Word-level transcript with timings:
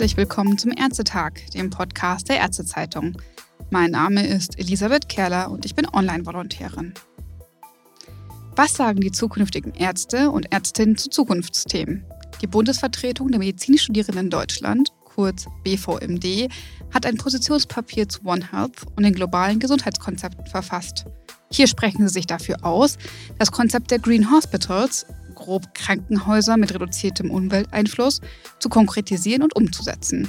Herzlich 0.00 0.16
willkommen 0.16 0.56
zum 0.56 0.72
Ärztetag, 0.72 1.32
dem 1.52 1.68
Podcast 1.68 2.30
der 2.30 2.38
Ärztezeitung. 2.38 3.20
Mein 3.68 3.90
Name 3.90 4.26
ist 4.26 4.58
Elisabeth 4.58 5.10
Kerler 5.10 5.50
und 5.50 5.66
ich 5.66 5.74
bin 5.74 5.86
Online-Volontärin. 5.86 6.94
Was 8.56 8.72
sagen 8.72 9.02
die 9.02 9.12
zukünftigen 9.12 9.74
Ärzte 9.74 10.30
und 10.30 10.50
Ärztinnen 10.54 10.96
zu 10.96 11.10
Zukunftsthemen? 11.10 12.06
Die 12.40 12.46
Bundesvertretung 12.46 13.28
der 13.28 13.40
Medizinstudierenden 13.40 14.24
in 14.24 14.30
Deutschland, 14.30 14.88
kurz 15.04 15.44
BVMD, 15.64 16.50
hat 16.94 17.04
ein 17.04 17.18
Positionspapier 17.18 18.08
zu 18.08 18.24
One 18.24 18.52
Health 18.52 18.86
und 18.96 19.02
den 19.02 19.12
globalen 19.12 19.58
Gesundheitskonzepten 19.58 20.46
verfasst. 20.46 21.04
Hier 21.52 21.66
sprechen 21.66 22.08
sie 22.08 22.14
sich 22.14 22.26
dafür 22.26 22.64
aus, 22.64 22.96
das 23.38 23.52
Konzept 23.52 23.90
der 23.90 23.98
Green 23.98 24.30
Hospitals, 24.30 25.04
grob 25.40 25.74
Krankenhäuser 25.74 26.56
mit 26.56 26.72
reduziertem 26.72 27.30
Umwelteinfluss, 27.30 28.20
zu 28.60 28.68
konkretisieren 28.68 29.42
und 29.42 29.56
umzusetzen. 29.56 30.28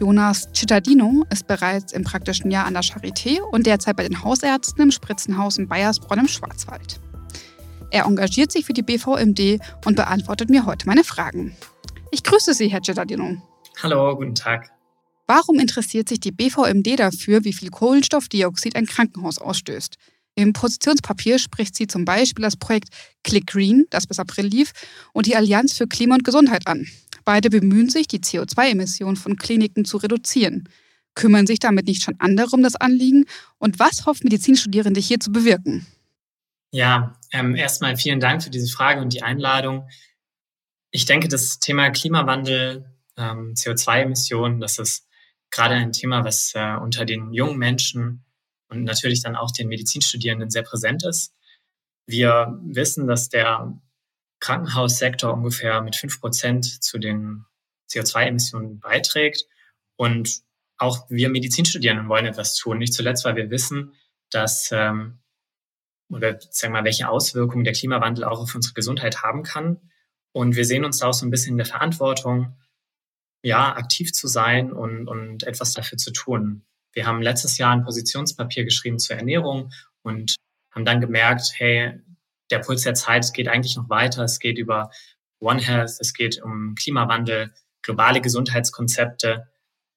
Jonas 0.00 0.48
Cittadino 0.52 1.24
ist 1.30 1.46
bereits 1.46 1.92
im 1.92 2.02
praktischen 2.02 2.50
Jahr 2.50 2.66
an 2.66 2.74
der 2.74 2.82
Charité 2.82 3.40
und 3.40 3.66
derzeit 3.66 3.96
bei 3.96 4.02
den 4.02 4.24
Hausärzten 4.24 4.82
im 4.82 4.90
Spritzenhaus 4.90 5.56
in 5.58 5.68
Bayersbronn 5.68 6.18
im 6.18 6.28
Schwarzwald. 6.28 7.00
Er 7.92 8.06
engagiert 8.06 8.50
sich 8.50 8.64
für 8.64 8.72
die 8.72 8.82
BVMD 8.82 9.60
und 9.84 9.94
beantwortet 9.94 10.50
mir 10.50 10.66
heute 10.66 10.86
meine 10.88 11.04
Fragen. 11.04 11.56
Ich 12.10 12.24
grüße 12.24 12.52
Sie, 12.52 12.66
Herr 12.66 12.82
Cittadino. 12.82 13.36
Hallo, 13.82 14.16
guten 14.16 14.34
Tag. 14.34 14.72
Warum 15.26 15.58
interessiert 15.60 16.08
sich 16.08 16.20
die 16.20 16.32
BVMD 16.32 16.98
dafür, 16.98 17.44
wie 17.44 17.52
viel 17.52 17.70
Kohlenstoffdioxid 17.70 18.76
ein 18.76 18.86
Krankenhaus 18.86 19.38
ausstößt? 19.38 19.96
Im 20.36 20.52
Positionspapier 20.52 21.38
spricht 21.38 21.76
sie 21.76 21.86
zum 21.86 22.04
Beispiel 22.04 22.42
das 22.42 22.56
Projekt 22.56 22.88
Click 23.22 23.46
Green, 23.46 23.86
das 23.90 24.06
bis 24.06 24.18
April 24.18 24.46
lief, 24.46 24.72
und 25.12 25.26
die 25.26 25.36
Allianz 25.36 25.74
für 25.74 25.86
Klima 25.86 26.16
und 26.16 26.24
Gesundheit 26.24 26.66
an. 26.66 26.86
Beide 27.24 27.50
bemühen 27.50 27.88
sich, 27.88 28.08
die 28.08 28.18
CO2-Emissionen 28.18 29.16
von 29.16 29.36
Kliniken 29.36 29.84
zu 29.84 29.96
reduzieren. 29.96 30.68
Kümmern 31.14 31.46
sich 31.46 31.60
damit 31.60 31.86
nicht 31.86 32.02
schon 32.02 32.16
andere 32.18 32.50
um 32.52 32.62
das 32.62 32.74
Anliegen? 32.74 33.26
Und 33.58 33.78
was 33.78 34.06
hofft 34.06 34.24
Medizinstudierende 34.24 35.00
hier 35.00 35.20
zu 35.20 35.30
bewirken? 35.30 35.86
Ja, 36.72 37.16
ähm, 37.32 37.54
erstmal 37.54 37.96
vielen 37.96 38.18
Dank 38.18 38.42
für 38.42 38.50
diese 38.50 38.66
Frage 38.66 39.00
und 39.00 39.12
die 39.12 39.22
Einladung. 39.22 39.88
Ich 40.90 41.06
denke, 41.06 41.28
das 41.28 41.60
Thema 41.60 41.90
Klimawandel, 41.90 42.84
ähm, 43.16 43.54
CO2-Emissionen, 43.54 44.60
das 44.60 44.78
ist 44.80 45.06
gerade 45.52 45.74
ein 45.74 45.92
Thema, 45.92 46.24
was 46.24 46.52
äh, 46.54 46.76
unter 46.82 47.04
den 47.04 47.32
jungen 47.32 47.58
Menschen 47.58 48.24
und 48.68 48.84
natürlich 48.84 49.22
dann 49.22 49.36
auch 49.36 49.50
den 49.50 49.68
Medizinstudierenden 49.68 50.50
sehr 50.50 50.62
präsent 50.62 51.04
ist. 51.04 51.34
Wir 52.06 52.58
wissen, 52.62 53.06
dass 53.06 53.28
der 53.28 53.80
Krankenhaussektor 54.40 55.32
ungefähr 55.32 55.80
mit 55.80 55.96
fünf 55.96 56.20
Prozent 56.20 56.82
zu 56.82 56.98
den 56.98 57.44
CO2-Emissionen 57.90 58.80
beiträgt. 58.80 59.46
Und 59.96 60.42
auch 60.76 61.08
wir 61.08 61.30
Medizinstudierenden 61.30 62.08
wollen 62.08 62.26
etwas 62.26 62.56
tun. 62.56 62.78
Nicht 62.78 62.92
zuletzt, 62.92 63.24
weil 63.24 63.36
wir 63.36 63.50
wissen, 63.50 63.94
dass 64.30 64.70
ähm, 64.72 65.20
oder 66.10 66.38
sagen 66.50 66.74
wir 66.74 66.80
mal, 66.80 66.84
welche 66.84 67.08
Auswirkungen 67.08 67.64
der 67.64 67.72
Klimawandel 67.72 68.24
auch 68.24 68.40
auf 68.40 68.54
unsere 68.54 68.74
Gesundheit 68.74 69.22
haben 69.22 69.42
kann. 69.42 69.90
Und 70.32 70.56
wir 70.56 70.64
sehen 70.64 70.84
uns 70.84 70.98
da 70.98 71.08
auch 71.08 71.14
so 71.14 71.24
ein 71.24 71.30
bisschen 71.30 71.52
in 71.52 71.58
der 71.58 71.66
Verantwortung, 71.66 72.58
ja, 73.42 73.74
aktiv 73.76 74.12
zu 74.12 74.26
sein 74.26 74.72
und, 74.72 75.06
und 75.06 75.44
etwas 75.44 75.72
dafür 75.74 75.98
zu 75.98 76.12
tun. 76.12 76.64
Wir 76.94 77.06
haben 77.06 77.20
letztes 77.22 77.58
Jahr 77.58 77.72
ein 77.72 77.84
Positionspapier 77.84 78.64
geschrieben 78.64 78.98
zur 78.98 79.16
Ernährung 79.16 79.72
und 80.02 80.36
haben 80.70 80.84
dann 80.84 81.00
gemerkt, 81.00 81.52
hey, 81.56 82.00
der 82.50 82.60
Puls 82.60 82.82
der 82.82 82.94
Zeit 82.94 83.32
geht 83.34 83.48
eigentlich 83.48 83.76
noch 83.76 83.88
weiter. 83.88 84.22
Es 84.22 84.38
geht 84.38 84.58
über 84.58 84.90
One 85.40 85.60
Health, 85.60 85.96
es 85.98 86.12
geht 86.14 86.42
um 86.42 86.74
Klimawandel, 86.74 87.52
globale 87.82 88.20
Gesundheitskonzepte. 88.20 89.48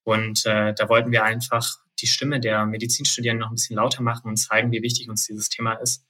Und 0.04 0.44
äh, 0.46 0.74
da 0.74 0.88
wollten 0.88 1.12
wir 1.12 1.24
einfach 1.24 1.78
die 2.00 2.06
Stimme 2.06 2.40
der 2.40 2.66
Medizinstudierenden 2.66 3.40
noch 3.40 3.50
ein 3.50 3.54
bisschen 3.54 3.76
lauter 3.76 4.02
machen 4.02 4.28
und 4.28 4.36
zeigen, 4.36 4.72
wie 4.72 4.82
wichtig 4.82 5.08
uns 5.08 5.26
dieses 5.26 5.48
Thema 5.48 5.74
ist. 5.74 6.04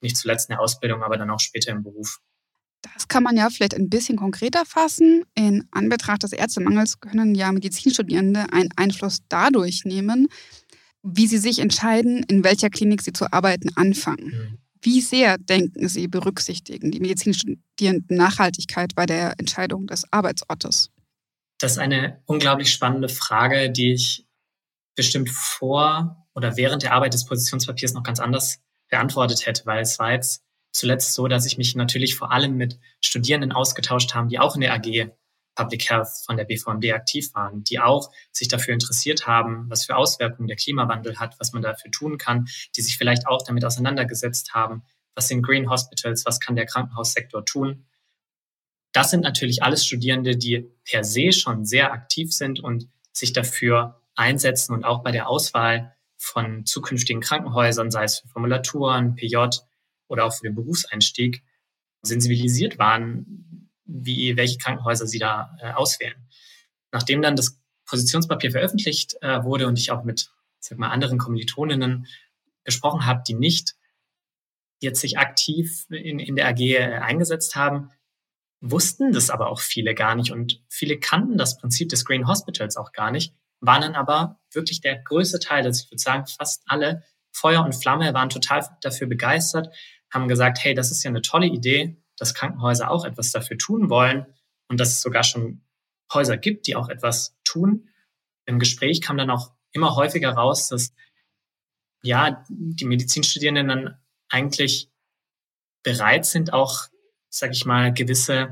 Nicht 0.00 0.16
zuletzt 0.16 0.48
in 0.48 0.54
der 0.54 0.60
Ausbildung, 0.60 1.02
aber 1.02 1.16
dann 1.16 1.30
auch 1.30 1.40
später 1.40 1.72
im 1.72 1.82
Beruf. 1.82 2.20
Das 2.82 3.08
kann 3.08 3.22
man 3.22 3.36
ja 3.36 3.50
vielleicht 3.50 3.74
ein 3.74 3.90
bisschen 3.90 4.16
konkreter 4.16 4.64
fassen. 4.64 5.24
In 5.34 5.68
Anbetracht 5.70 6.22
des 6.22 6.32
Ärztemangels 6.32 7.00
können 7.00 7.34
ja 7.34 7.52
Medizinstudierende 7.52 8.52
einen 8.52 8.70
Einfluss 8.76 9.20
dadurch 9.28 9.84
nehmen, 9.84 10.28
wie 11.02 11.26
sie 11.26 11.38
sich 11.38 11.58
entscheiden, 11.58 12.24
in 12.28 12.44
welcher 12.44 12.70
Klinik 12.70 13.02
sie 13.02 13.12
zu 13.12 13.32
arbeiten 13.32 13.70
anfangen. 13.76 14.58
Wie 14.82 15.02
sehr, 15.02 15.36
denken 15.36 15.88
Sie, 15.88 16.08
berücksichtigen 16.08 16.90
die 16.90 17.00
Medizinstudierenden 17.00 18.16
Nachhaltigkeit 18.16 18.94
bei 18.94 19.04
der 19.04 19.38
Entscheidung 19.38 19.86
des 19.86 20.10
Arbeitsortes? 20.10 20.90
Das 21.58 21.72
ist 21.72 21.78
eine 21.78 22.22
unglaublich 22.24 22.72
spannende 22.72 23.10
Frage, 23.10 23.70
die 23.70 23.92
ich 23.92 24.26
bestimmt 24.96 25.28
vor 25.28 26.26
oder 26.34 26.56
während 26.56 26.82
der 26.82 26.94
Arbeit 26.94 27.12
des 27.12 27.26
Positionspapiers 27.26 27.92
noch 27.92 28.02
ganz 28.02 28.20
anders 28.20 28.60
beantwortet 28.88 29.44
hätte, 29.44 29.66
weil 29.66 29.82
es 29.82 29.98
war 29.98 30.12
jetzt 30.12 30.42
zuletzt 30.72 31.14
so, 31.14 31.28
dass 31.28 31.46
ich 31.46 31.58
mich 31.58 31.74
natürlich 31.74 32.14
vor 32.14 32.32
allem 32.32 32.56
mit 32.56 32.78
Studierenden 33.00 33.52
ausgetauscht 33.52 34.14
habe, 34.14 34.28
die 34.28 34.38
auch 34.38 34.54
in 34.54 34.60
der 34.60 34.74
AG 34.74 35.10
Public 35.54 35.90
Health 35.90 36.08
von 36.24 36.36
der 36.36 36.44
BVMD 36.44 36.92
aktiv 36.92 37.34
waren, 37.34 37.64
die 37.64 37.80
auch 37.80 38.10
sich 38.32 38.48
dafür 38.48 38.72
interessiert 38.72 39.26
haben, 39.26 39.68
was 39.68 39.84
für 39.84 39.96
Auswirkungen 39.96 40.48
der 40.48 40.56
Klimawandel 40.56 41.18
hat, 41.18 41.38
was 41.38 41.52
man 41.52 41.62
dafür 41.62 41.90
tun 41.90 42.18
kann, 42.18 42.46
die 42.76 42.80
sich 42.80 42.96
vielleicht 42.96 43.26
auch 43.26 43.42
damit 43.44 43.64
auseinandergesetzt 43.64 44.54
haben, 44.54 44.84
was 45.14 45.28
sind 45.28 45.42
Green 45.42 45.68
Hospitals, 45.68 46.24
was 46.24 46.40
kann 46.40 46.56
der 46.56 46.66
Krankenhaussektor 46.66 47.44
tun. 47.44 47.86
Das 48.92 49.10
sind 49.10 49.22
natürlich 49.22 49.62
alles 49.62 49.84
Studierende, 49.84 50.36
die 50.36 50.70
per 50.84 51.04
se 51.04 51.32
schon 51.32 51.64
sehr 51.64 51.92
aktiv 51.92 52.32
sind 52.32 52.60
und 52.60 52.88
sich 53.12 53.32
dafür 53.32 54.00
einsetzen 54.14 54.74
und 54.74 54.84
auch 54.84 55.02
bei 55.02 55.12
der 55.12 55.28
Auswahl 55.28 55.94
von 56.16 56.66
zukünftigen 56.66 57.20
Krankenhäusern, 57.20 57.90
sei 57.90 58.04
es 58.04 58.20
für 58.20 58.28
Formulaturen, 58.28 59.14
PJ 59.14 59.36
oder 60.10 60.24
auch 60.24 60.34
für 60.34 60.42
den 60.42 60.54
Berufseinstieg, 60.54 61.42
sensibilisiert 62.02 62.78
waren, 62.78 63.70
wie, 63.84 64.36
welche 64.36 64.58
Krankenhäuser 64.58 65.06
sie 65.06 65.18
da 65.18 65.56
äh, 65.60 65.72
auswählen. 65.72 66.26
Nachdem 66.92 67.22
dann 67.22 67.36
das 67.36 67.60
Positionspapier 67.86 68.52
veröffentlicht 68.52 69.16
äh, 69.20 69.42
wurde 69.44 69.66
und 69.66 69.78
ich 69.78 69.90
auch 69.90 70.04
mit 70.04 70.30
sag 70.60 70.78
mal, 70.78 70.90
anderen 70.90 71.18
Kommilitoninnen 71.18 72.06
gesprochen 72.64 73.06
habe, 73.06 73.22
die 73.26 73.34
nicht 73.34 73.74
jetzt 74.80 75.00
sich 75.00 75.18
aktiv 75.18 75.86
in, 75.90 76.18
in 76.18 76.36
der 76.36 76.48
AG 76.48 76.60
äh, 76.60 76.98
eingesetzt 76.98 77.56
haben, 77.56 77.90
wussten 78.60 79.12
das 79.12 79.30
aber 79.30 79.48
auch 79.48 79.60
viele 79.60 79.94
gar 79.94 80.14
nicht 80.14 80.32
und 80.32 80.62
viele 80.68 80.98
kannten 80.98 81.38
das 81.38 81.56
Prinzip 81.58 81.88
des 81.88 82.04
Green 82.04 82.26
Hospitals 82.26 82.76
auch 82.76 82.92
gar 82.92 83.10
nicht, 83.10 83.34
waren 83.60 83.82
dann 83.82 83.94
aber 83.94 84.38
wirklich 84.52 84.80
der 84.80 84.98
größte 85.02 85.38
Teil, 85.38 85.64
also 85.64 85.82
ich 85.84 85.90
würde 85.90 86.02
sagen 86.02 86.26
fast 86.26 86.62
alle, 86.66 87.04
Feuer 87.32 87.64
und 87.64 87.74
Flamme, 87.74 88.12
waren 88.12 88.28
total 88.28 88.68
dafür 88.80 89.06
begeistert, 89.06 89.74
haben 90.10 90.28
gesagt, 90.28 90.58
hey, 90.62 90.74
das 90.74 90.90
ist 90.90 91.02
ja 91.02 91.10
eine 91.10 91.22
tolle 91.22 91.46
Idee, 91.46 91.96
dass 92.16 92.34
Krankenhäuser 92.34 92.90
auch 92.90 93.04
etwas 93.04 93.32
dafür 93.32 93.58
tun 93.58 93.90
wollen 93.90 94.26
und 94.68 94.78
dass 94.78 94.90
es 94.90 95.02
sogar 95.02 95.24
schon 95.24 95.62
Häuser 96.12 96.36
gibt, 96.36 96.66
die 96.66 96.76
auch 96.76 96.88
etwas 96.88 97.36
tun. 97.44 97.88
Im 98.46 98.58
Gespräch 98.58 99.00
kam 99.00 99.16
dann 99.16 99.30
auch 99.30 99.52
immer 99.72 99.94
häufiger 99.94 100.30
raus, 100.30 100.68
dass 100.68 100.92
ja, 102.02 102.44
die 102.48 102.84
Medizinstudierenden 102.84 103.68
dann 103.68 103.98
eigentlich 104.28 104.90
bereit 105.82 106.26
sind, 106.26 106.52
auch, 106.52 106.88
sag 107.28 107.52
ich 107.52 107.64
mal, 107.66 107.92
gewisse 107.92 108.50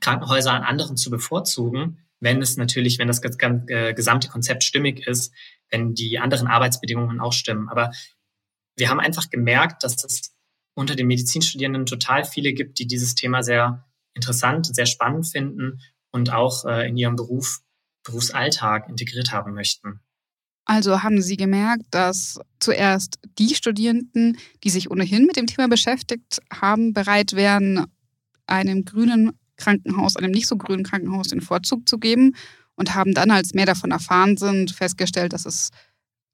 Krankenhäuser 0.00 0.52
an 0.52 0.62
anderen 0.62 0.96
zu 0.96 1.10
bevorzugen, 1.10 2.06
wenn 2.20 2.40
es 2.40 2.56
natürlich, 2.56 2.98
wenn 2.98 3.08
das 3.08 3.20
äh, 3.22 3.94
gesamte 3.94 4.28
Konzept 4.28 4.64
stimmig 4.64 5.06
ist, 5.06 5.32
wenn 5.70 5.94
die 5.94 6.18
anderen 6.18 6.46
Arbeitsbedingungen 6.46 7.20
auch 7.20 7.32
stimmen. 7.32 7.68
Aber 7.68 7.90
wir 8.76 8.88
haben 8.88 9.00
einfach 9.00 9.30
gemerkt, 9.30 9.82
dass 9.82 10.02
es 10.04 10.35
unter 10.76 10.94
den 10.94 11.06
Medizinstudierenden 11.06 11.86
total 11.86 12.24
viele 12.24 12.52
gibt, 12.52 12.78
die 12.78 12.86
dieses 12.86 13.14
Thema 13.14 13.42
sehr 13.42 13.84
interessant, 14.14 14.66
sehr 14.66 14.86
spannend 14.86 15.26
finden 15.26 15.80
und 16.12 16.32
auch 16.32 16.64
äh, 16.66 16.88
in 16.88 16.96
ihrem 16.96 17.16
Beruf, 17.16 17.60
Berufsalltag 18.04 18.88
integriert 18.88 19.32
haben 19.32 19.54
möchten. 19.54 20.00
Also 20.66 21.02
haben 21.02 21.22
Sie 21.22 21.36
gemerkt, 21.36 21.84
dass 21.90 22.38
zuerst 22.60 23.18
die 23.38 23.54
Studierenden, 23.54 24.36
die 24.64 24.70
sich 24.70 24.90
ohnehin 24.90 25.24
mit 25.24 25.36
dem 25.36 25.46
Thema 25.46 25.68
beschäftigt 25.68 26.40
haben, 26.52 26.92
bereit 26.92 27.32
wären, 27.32 27.86
einem 28.46 28.84
grünen 28.84 29.32
Krankenhaus, 29.56 30.16
einem 30.16 30.32
nicht 30.32 30.46
so 30.46 30.56
grünen 30.56 30.84
Krankenhaus 30.84 31.28
den 31.28 31.40
Vorzug 31.40 31.88
zu 31.88 31.98
geben 31.98 32.36
und 32.74 32.94
haben 32.94 33.14
dann, 33.14 33.30
als 33.30 33.54
mehr 33.54 33.66
davon 33.66 33.92
erfahren 33.92 34.36
sind, 34.36 34.72
festgestellt, 34.72 35.32
dass 35.32 35.46
es 35.46 35.70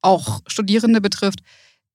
auch 0.01 0.41
Studierende 0.47 1.01
betrifft, 1.01 1.43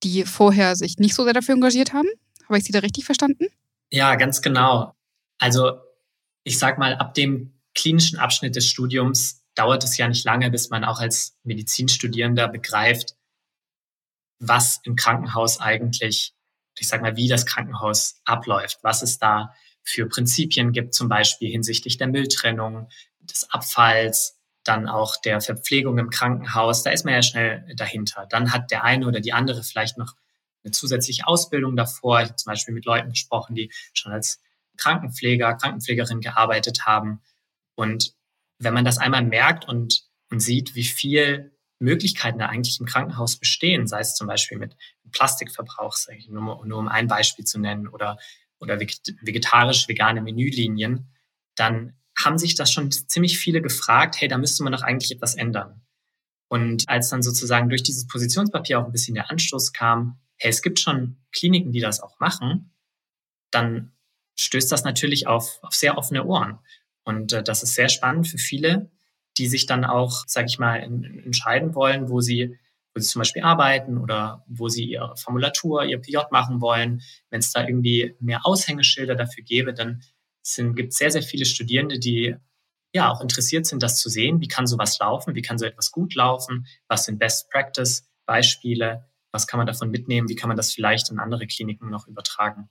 die 0.04 0.24
vorher 0.24 0.75
sich 0.75 0.98
nicht 0.98 1.16
so 1.16 1.24
sehr 1.25 1.33
dafür 1.33 1.56
engagiert 1.56 1.92
haben? 1.92 2.07
Habe 2.48 2.58
ich 2.58 2.64
Sie 2.64 2.72
da 2.72 2.80
richtig 2.80 3.06
verstanden? 3.06 3.48
Ja, 3.92 4.16
ganz 4.16 4.42
genau. 4.42 4.94
Also 5.38 5.80
ich 6.44 6.58
sag 6.58 6.78
mal, 6.78 6.96
ab 6.96 7.14
dem 7.14 7.60
klinischen 7.76 8.18
Abschnitt 8.18 8.56
des 8.56 8.70
Studiums 8.70 9.44
dauert 9.54 9.84
es 9.84 9.98
ja 9.98 10.08
nicht 10.08 10.24
lange, 10.24 10.50
bis 10.50 10.70
man 10.70 10.84
auch 10.84 11.00
als 11.00 11.38
Medizinstudierender 11.44 12.48
begreift, 12.48 13.16
was 14.40 14.80
im 14.84 14.96
Krankenhaus 14.96 15.60
eigentlich, 15.60 16.34
ich 16.78 16.88
sag 16.88 17.02
mal, 17.02 17.16
wie 17.16 17.28
das 17.28 17.46
Krankenhaus 17.46 18.22
abläuft, 18.24 18.80
was 18.82 19.02
es 19.02 19.18
da 19.18 19.54
für 19.84 20.08
Prinzipien 20.08 20.74
gibt, 20.74 20.94
zum 20.94 21.10
Beispiel 21.10 21.50
hinsichtlich 21.50 21.98
der 21.98 22.08
Mülltrennung, 22.08 22.90
des 23.22 23.50
Abfalls, 23.52 24.40
dann 24.64 24.88
auch 24.88 25.16
der 25.18 25.42
Verpflegung 25.42 25.98
im 25.98 26.10
Krankenhaus, 26.10 26.84
da 26.84 26.92
ist 26.92 27.06
man 27.06 27.14
ja 27.14 27.22
schnell 27.22 27.66
dahinter. 27.76 28.26
Dann 28.30 28.52
hat 28.52 28.72
der 28.72 28.84
eine 28.84 29.08
oder 29.08 29.20
die 29.20 29.34
andere 29.34 29.64
vielleicht 29.64 29.98
noch 29.98 30.16
eine 30.68 30.72
zusätzliche 30.72 31.28
Ausbildung 31.28 31.75
davor. 31.75 32.22
Ich 32.22 32.28
habe 32.28 32.36
zum 32.36 32.52
Beispiel 32.52 32.74
mit 32.74 32.86
Leuten 32.86 33.10
gesprochen, 33.10 33.56
die 33.56 33.72
schon 33.94 34.12
als 34.12 34.42
Krankenpfleger, 34.78 35.56
Krankenpflegerin 35.56 36.22
gearbeitet 36.22 36.86
haben. 36.86 37.22
Und 37.75 38.14
wenn 38.60 38.74
man 38.74 38.86
das 38.86 38.98
einmal 38.98 39.24
merkt 39.24 39.68
und, 39.68 40.04
und 40.30 40.40
sieht, 40.40 40.75
wie 40.75 40.84
viel 40.84 41.56
Möglichkeiten 41.80 42.40
da 42.40 42.48
eigentlich 42.48 42.80
im 42.80 42.86
Krankenhaus 42.86 43.38
bestehen, 43.38 43.88
sei 43.88 44.00
es 44.00 44.16
zum 44.16 44.28
Beispiel 44.28 44.58
mit 44.58 44.75
Plastikverbrauch, 45.12 45.96
nur, 46.28 46.66
nur 46.66 46.80
um 46.80 46.88
ein 46.88 47.08
Beispiel 47.08 47.46
zu 47.46 47.60
nennen, 47.60 47.88
oder, 47.88 48.18
oder 48.60 48.80
vegetarisch-vegane 48.80 50.22
Menülinien, 50.22 51.08
dann 51.56 51.98
haben 52.18 52.38
sich 52.38 52.56
das 52.56 52.72
schon 52.72 52.92
ziemlich 52.92 53.38
viele 53.38 53.62
gefragt, 53.62 54.20
hey, 54.20 54.28
da 54.28 54.38
müsste 54.38 54.63
man 54.63 54.74
doch 54.74 54.81
eigentlich 54.81 55.12
etwas 55.12 55.36
ändern. 55.36 55.81
Und 56.50 56.90
als 56.90 57.10
dann 57.10 57.22
sozusagen 57.22 57.70
durch 57.70 57.84
dieses 57.84 58.08
Positionspapier 58.08 58.80
auch 58.80 58.86
ein 58.86 58.92
bisschen 58.92 59.16
der 59.16 59.30
Anstoß 59.30 59.74
kam, 59.74 60.20
hey, 60.38 60.50
es 60.50 60.62
gibt 60.62 60.80
schon 60.80 61.18
Kliniken, 61.31 61.72
die 61.72 61.80
das 61.80 62.00
auch 62.01 62.19
machen, 62.19 62.72
dann 63.51 63.92
stößt 64.36 64.72
das 64.72 64.84
natürlich 64.84 65.28
auf, 65.28 65.60
auf 65.63 65.74
sehr 65.74 65.98
offene 65.98 66.25
Ohren. 66.25 66.60
Und 67.04 67.34
äh, 67.34 67.44
das 67.44 67.63
ist 67.63 67.74
sehr 67.74 67.89
spannend 67.89 68.28
für 68.28 68.38
viele, 68.38 68.92
die 69.38 69.48
sich 69.48 69.66
dann 69.66 69.86
auch, 69.86 70.24
sage 70.28 70.48
ich 70.48 70.60
mal, 70.60 70.78
in, 70.78 71.04
entscheiden 71.25 71.75
wollen, 71.75 72.10
wo 72.10 72.22
sie, 72.22 72.57
wo 72.94 73.00
sie 73.00 73.07
zum 73.07 73.22
Beispiel 73.22 73.44
arbeiten 73.44 73.98
oder 73.98 74.44
wo 74.48 74.68
sie 74.69 74.86
ihre 74.86 75.16
Formulatur, 75.18 75.86
ihr 75.86 76.00
PJ 76.00 76.18
machen 76.31 76.62
wollen. 76.62 77.01
Wenn 77.30 77.39
es 77.39 77.51
da 77.51 77.66
irgendwie 77.66 78.16
mehr 78.19 78.45
Aushängeschilder 78.45 79.16
dafür 79.16 79.44
gäbe, 79.44 79.74
dann 79.74 80.04
gibt 80.75 80.94
es 80.94 80.98
sehr, 80.98 81.12
sehr 81.12 81.24
viele 81.24 81.45
Studierende, 81.45 82.00
die 82.00 82.36
ja 82.94 83.12
auch 83.12 83.22
interessiert 83.22 83.66
sind, 83.66 83.84
das 83.84 84.00
zu 84.00 84.10
sehen. 84.10 84.39
Wie 84.39 84.48
kann 84.48 84.68
sowas 84.68 84.98
laufen? 85.00 85.36
Wie 85.36 85.42
kann 85.42 85.57
so 85.57 85.66
etwas 85.66 85.92
gut 85.92 86.16
laufen? 86.16 86.68
Was 86.88 87.06
sind 87.06 87.19
Best 87.19 87.50
Practice 87.50 88.10
Beispiele? 88.25 89.06
Was 89.31 89.47
kann 89.47 89.57
man 89.57 89.68
davon 89.68 89.89
mitnehmen? 89.89 90.29
Wie 90.29 90.35
kann 90.35 90.47
man 90.47 90.57
das 90.57 90.74
vielleicht 90.74 91.09
in 91.09 91.19
andere 91.19 91.47
Kliniken 91.47 91.89
noch 91.89 92.07
übertragen? 92.07 92.69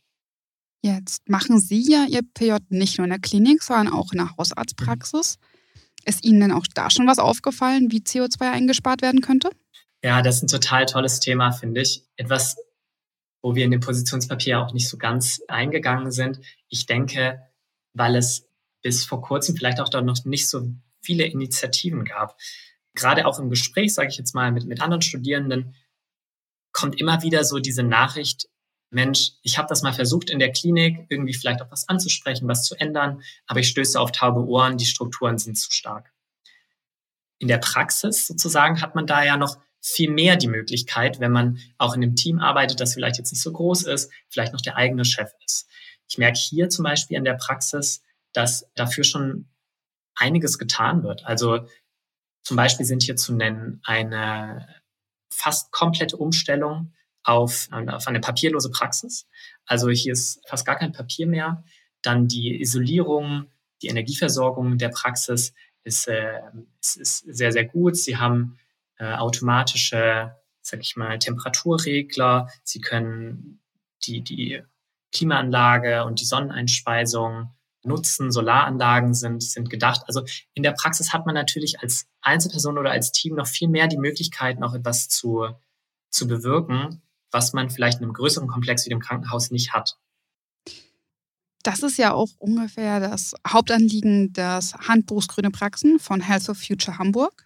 Jetzt 0.82 1.28
machen 1.28 1.58
Sie 1.58 1.80
ja 1.90 2.06
Ihr 2.08 2.22
PJ 2.22 2.56
nicht 2.68 2.98
nur 2.98 3.06
in 3.06 3.10
der 3.10 3.18
Klinik, 3.18 3.62
sondern 3.62 3.92
auch 3.92 4.12
in 4.12 4.18
der 4.18 4.36
Hausarztpraxis. 4.36 5.38
Ist 6.04 6.24
Ihnen 6.24 6.40
denn 6.40 6.52
auch 6.52 6.66
da 6.74 6.90
schon 6.90 7.06
was 7.06 7.18
aufgefallen, 7.18 7.90
wie 7.90 7.98
CO2 7.98 8.52
eingespart 8.52 9.02
werden 9.02 9.20
könnte? 9.20 9.50
Ja, 10.02 10.22
das 10.22 10.36
ist 10.36 10.42
ein 10.44 10.48
total 10.48 10.86
tolles 10.86 11.18
Thema, 11.18 11.50
finde 11.50 11.80
ich. 11.80 12.04
Etwas, 12.16 12.56
wo 13.42 13.54
wir 13.54 13.64
in 13.64 13.72
dem 13.72 13.80
Positionspapier 13.80 14.60
auch 14.60 14.72
nicht 14.72 14.88
so 14.88 14.98
ganz 14.98 15.40
eingegangen 15.48 16.12
sind. 16.12 16.40
Ich 16.68 16.86
denke, 16.86 17.42
weil 17.92 18.14
es 18.14 18.48
bis 18.82 19.04
vor 19.04 19.20
kurzem 19.20 19.56
vielleicht 19.56 19.80
auch 19.80 19.88
da 19.88 20.02
noch 20.02 20.24
nicht 20.24 20.48
so 20.48 20.68
viele 21.02 21.24
Initiativen 21.24 22.04
gab. 22.04 22.38
Gerade 22.94 23.26
auch 23.26 23.40
im 23.40 23.50
Gespräch, 23.50 23.94
sage 23.94 24.08
ich 24.08 24.18
jetzt 24.18 24.34
mal, 24.34 24.52
mit, 24.52 24.66
mit 24.66 24.80
anderen 24.80 25.02
Studierenden, 25.02 25.74
kommt 26.76 27.00
immer 27.00 27.22
wieder 27.22 27.42
so 27.42 27.58
diese 27.58 27.82
Nachricht, 27.82 28.48
Mensch, 28.90 29.32
ich 29.42 29.56
habe 29.56 29.66
das 29.66 29.82
mal 29.82 29.94
versucht 29.94 30.28
in 30.28 30.38
der 30.38 30.52
Klinik, 30.52 31.06
irgendwie 31.08 31.32
vielleicht 31.32 31.62
auch 31.62 31.70
was 31.70 31.88
anzusprechen, 31.88 32.46
was 32.48 32.64
zu 32.64 32.74
ändern, 32.76 33.22
aber 33.46 33.60
ich 33.60 33.68
stöße 33.68 33.98
auf 33.98 34.12
taube 34.12 34.46
Ohren, 34.46 34.76
die 34.76 34.84
Strukturen 34.84 35.38
sind 35.38 35.56
zu 35.56 35.72
stark. 35.72 36.12
In 37.38 37.48
der 37.48 37.58
Praxis 37.58 38.26
sozusagen 38.26 38.82
hat 38.82 38.94
man 38.94 39.06
da 39.06 39.24
ja 39.24 39.38
noch 39.38 39.58
viel 39.80 40.10
mehr 40.10 40.36
die 40.36 40.48
Möglichkeit, 40.48 41.18
wenn 41.18 41.32
man 41.32 41.58
auch 41.78 41.94
in 41.94 42.02
einem 42.02 42.14
Team 42.14 42.40
arbeitet, 42.40 42.78
das 42.80 42.92
vielleicht 42.92 43.16
jetzt 43.16 43.32
nicht 43.32 43.42
so 43.42 43.52
groß 43.52 43.84
ist, 43.84 44.12
vielleicht 44.28 44.52
noch 44.52 44.60
der 44.60 44.76
eigene 44.76 45.06
Chef 45.06 45.30
ist. 45.46 45.66
Ich 46.08 46.18
merke 46.18 46.38
hier 46.38 46.68
zum 46.68 46.82
Beispiel 46.82 47.16
in 47.16 47.24
der 47.24 47.34
Praxis, 47.34 48.02
dass 48.34 48.68
dafür 48.74 49.04
schon 49.04 49.48
einiges 50.14 50.58
getan 50.58 51.02
wird. 51.02 51.24
Also 51.24 51.66
zum 52.42 52.56
Beispiel 52.58 52.84
sind 52.84 53.02
hier 53.02 53.16
zu 53.16 53.32
nennen 53.32 53.80
eine 53.84 54.75
fast 55.36 55.70
komplette 55.70 56.16
Umstellung 56.16 56.92
auf, 57.22 57.68
auf 57.70 58.06
eine 58.06 58.20
papierlose 58.20 58.70
Praxis. 58.70 59.26
Also 59.66 59.90
hier 59.90 60.12
ist 60.12 60.40
fast 60.48 60.64
gar 60.64 60.76
kein 60.76 60.92
Papier 60.92 61.26
mehr. 61.26 61.64
Dann 62.02 62.28
die 62.28 62.60
Isolierung, 62.60 63.46
die 63.82 63.88
Energieversorgung 63.88 64.78
der 64.78 64.88
Praxis 64.88 65.52
ist, 65.84 66.08
äh, 66.08 66.40
ist, 66.80 66.96
ist 66.96 67.18
sehr, 67.28 67.52
sehr 67.52 67.64
gut. 67.64 67.96
Sie 67.96 68.16
haben 68.16 68.58
äh, 68.98 69.12
automatische, 69.14 70.34
sag 70.62 70.80
ich 70.80 70.96
mal, 70.96 71.18
Temperaturregler. 71.18 72.48
Sie 72.62 72.80
können 72.80 73.60
die, 74.04 74.22
die 74.22 74.62
Klimaanlage 75.12 76.04
und 76.04 76.20
die 76.20 76.24
Sonneneinspeisung 76.24 77.50
nutzen. 77.86 78.32
Solaranlagen 78.32 79.14
sind, 79.14 79.42
sind 79.42 79.70
gedacht. 79.70 80.02
Also 80.06 80.22
in 80.54 80.62
der 80.62 80.72
Praxis 80.72 81.12
hat 81.12 81.26
man 81.26 81.34
natürlich 81.34 81.80
als 81.80 82.06
Einzelperson 82.20 82.78
oder 82.78 82.90
als 82.90 83.12
Team 83.12 83.34
noch 83.34 83.46
viel 83.46 83.68
mehr 83.68 83.88
die 83.88 83.98
Möglichkeit, 83.98 84.58
noch 84.58 84.74
etwas 84.74 85.08
zu, 85.08 85.48
zu 86.10 86.26
bewirken 86.26 87.02
was 87.36 87.52
man 87.52 87.70
vielleicht 87.70 87.98
in 87.98 88.04
einem 88.04 88.14
größeren 88.14 88.48
Komplex 88.48 88.86
wie 88.86 88.90
dem 88.90 89.00
Krankenhaus 89.00 89.50
nicht 89.50 89.72
hat. 89.72 89.98
Das 91.62 91.82
ist 91.82 91.98
ja 91.98 92.12
auch 92.12 92.30
ungefähr 92.38 93.00
das 93.00 93.34
Hauptanliegen 93.46 94.32
des 94.32 94.74
Handbuchs 94.74 95.28
Grüne 95.28 95.50
Praxen 95.50 95.98
von 95.98 96.20
Health 96.20 96.48
of 96.48 96.58
Future 96.58 96.98
Hamburg. 96.98 97.45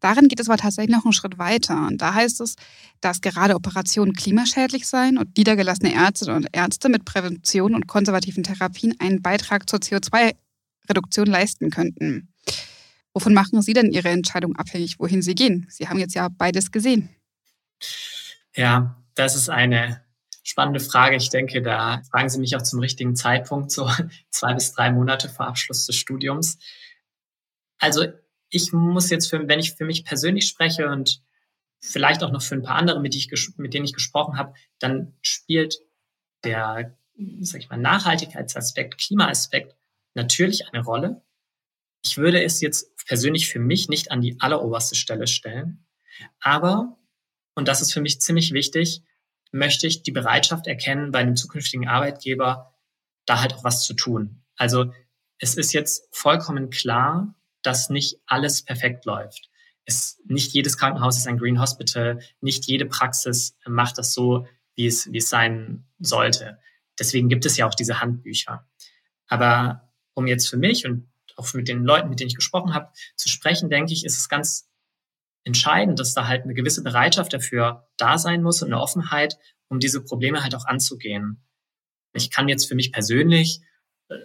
Darin 0.00 0.28
geht 0.28 0.40
es 0.40 0.48
aber 0.48 0.58
tatsächlich 0.58 0.94
noch 0.94 1.04
einen 1.04 1.12
Schritt 1.12 1.38
weiter. 1.38 1.86
Und 1.86 2.02
da 2.02 2.14
heißt 2.14 2.40
es, 2.40 2.56
dass 3.00 3.20
gerade 3.20 3.54
Operationen 3.54 4.12
klimaschädlich 4.12 4.86
seien 4.86 5.18
und 5.18 5.36
niedergelassene 5.36 5.94
Ärzte 5.94 6.34
und 6.34 6.48
Ärzte 6.52 6.88
mit 6.88 7.04
Prävention 7.04 7.74
und 7.74 7.86
konservativen 7.86 8.42
Therapien 8.42 8.94
einen 8.98 9.22
Beitrag 9.22 9.68
zur 9.68 9.80
CO2-Reduktion 9.80 11.26
leisten 11.26 11.70
könnten. 11.70 12.32
Wovon 13.12 13.32
machen 13.32 13.62
Sie 13.62 13.72
denn 13.72 13.92
Ihre 13.92 14.10
Entscheidung 14.10 14.56
abhängig, 14.56 14.98
wohin 14.98 15.22
Sie 15.22 15.34
gehen? 15.34 15.66
Sie 15.70 15.88
haben 15.88 15.98
jetzt 15.98 16.14
ja 16.14 16.28
beides 16.28 16.70
gesehen. 16.70 17.08
Ja, 18.54 19.02
das 19.14 19.36
ist 19.36 19.48
eine 19.48 20.02
spannende 20.42 20.80
Frage. 20.80 21.16
Ich 21.16 21.30
denke, 21.30 21.62
da 21.62 22.02
fragen 22.10 22.28
Sie 22.28 22.38
mich 22.38 22.54
auch 22.56 22.62
zum 22.62 22.78
richtigen 22.78 23.16
Zeitpunkt, 23.16 23.70
so 23.72 23.90
zwei 24.30 24.54
bis 24.54 24.72
drei 24.72 24.90
Monate 24.92 25.28
vor 25.28 25.46
Abschluss 25.46 25.86
des 25.86 25.96
Studiums. 25.96 26.58
Also 27.78 28.04
ich 28.48 28.72
muss 28.72 29.10
jetzt, 29.10 29.28
für, 29.28 29.48
wenn 29.48 29.58
ich 29.58 29.74
für 29.74 29.84
mich 29.84 30.04
persönlich 30.04 30.46
spreche 30.46 30.88
und 30.88 31.22
vielleicht 31.80 32.22
auch 32.22 32.30
noch 32.30 32.42
für 32.42 32.54
ein 32.54 32.62
paar 32.62 32.76
andere, 32.76 33.00
mit, 33.00 33.14
ich, 33.14 33.30
mit 33.56 33.74
denen 33.74 33.84
ich 33.84 33.92
gesprochen 33.92 34.38
habe, 34.38 34.54
dann 34.78 35.14
spielt 35.20 35.78
der, 36.44 36.96
sag 37.40 37.60
ich 37.60 37.68
mal, 37.68 37.78
Nachhaltigkeitsaspekt, 37.78 38.98
Klimaaspekt 38.98 39.76
natürlich 40.14 40.68
eine 40.68 40.84
Rolle. 40.84 41.22
Ich 42.02 42.16
würde 42.16 42.42
es 42.42 42.60
jetzt 42.60 42.96
persönlich 43.06 43.48
für 43.48 43.58
mich 43.58 43.88
nicht 43.88 44.10
an 44.10 44.20
die 44.20 44.40
alleroberste 44.40 44.94
Stelle 44.94 45.26
stellen, 45.26 45.86
aber 46.40 46.98
und 47.56 47.68
das 47.68 47.80
ist 47.80 47.92
für 47.92 48.02
mich 48.02 48.20
ziemlich 48.20 48.52
wichtig, 48.52 49.02
möchte 49.50 49.86
ich 49.86 50.02
die 50.02 50.12
Bereitschaft 50.12 50.66
erkennen, 50.66 51.10
bei 51.10 51.20
einem 51.20 51.36
zukünftigen 51.36 51.88
Arbeitgeber 51.88 52.74
da 53.24 53.40
halt 53.40 53.54
auch 53.54 53.64
was 53.64 53.84
zu 53.84 53.94
tun. 53.94 54.44
Also 54.56 54.92
es 55.38 55.56
ist 55.56 55.72
jetzt 55.72 56.06
vollkommen 56.12 56.70
klar, 56.70 57.34
dass 57.62 57.90
nicht 57.90 58.18
alles 58.26 58.62
perfekt 58.62 59.04
läuft. 59.04 59.50
Es, 59.84 60.20
nicht 60.26 60.52
jedes 60.52 60.78
Krankenhaus 60.78 61.16
ist 61.16 61.28
ein 61.28 61.38
Green 61.38 61.60
Hospital, 61.60 62.20
nicht 62.40 62.66
jede 62.66 62.86
Praxis 62.86 63.56
macht 63.66 63.98
das 63.98 64.12
so, 64.12 64.46
wie 64.74 64.86
es, 64.86 65.10
wie 65.12 65.18
es 65.18 65.30
sein 65.30 65.84
sollte. 65.98 66.58
Deswegen 66.98 67.28
gibt 67.28 67.46
es 67.46 67.56
ja 67.56 67.66
auch 67.66 67.74
diese 67.74 68.00
Handbücher. 68.00 68.66
Aber 69.28 69.92
um 70.14 70.26
jetzt 70.26 70.48
für 70.48 70.56
mich 70.56 70.86
und 70.86 71.08
auch 71.36 71.52
mit 71.54 71.68
den 71.68 71.84
Leuten, 71.84 72.08
mit 72.08 72.20
denen 72.20 72.28
ich 72.28 72.36
gesprochen 72.36 72.74
habe, 72.74 72.90
zu 73.16 73.28
sprechen, 73.28 73.68
denke 73.68 73.92
ich, 73.92 74.04
ist 74.04 74.18
es 74.18 74.28
ganz 74.28 74.68
entscheidend, 75.44 76.00
dass 76.00 76.14
da 76.14 76.26
halt 76.26 76.42
eine 76.42 76.54
gewisse 76.54 76.82
Bereitschaft 76.82 77.32
dafür 77.32 77.88
da 77.96 78.18
sein 78.18 78.42
muss 78.42 78.62
und 78.62 78.72
eine 78.72 78.80
Offenheit, 78.80 79.38
um 79.68 79.78
diese 79.78 80.02
Probleme 80.02 80.42
halt 80.42 80.54
auch 80.54 80.64
anzugehen. 80.64 81.42
Ich 82.14 82.30
kann 82.30 82.48
jetzt 82.48 82.66
für 82.66 82.74
mich 82.74 82.92
persönlich 82.92 83.60